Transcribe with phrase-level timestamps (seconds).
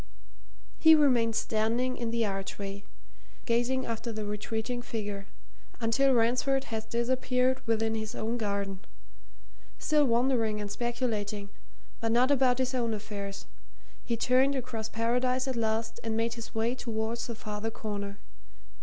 [0.79, 2.83] He remained standing in the archway,
[3.45, 5.27] gazing after the retreating figure,
[5.79, 8.79] until Ransford had disappeared within his own garden;
[9.77, 11.49] still wondering and speculating,
[11.99, 13.45] but not about his own affairs,
[14.03, 18.17] he turned across Paradise at last and made his way towards the farther corner.